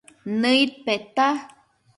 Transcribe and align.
Nëid 0.41 0.71
peta 0.85 1.27